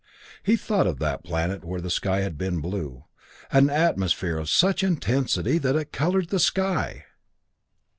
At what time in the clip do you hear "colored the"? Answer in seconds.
5.91-6.39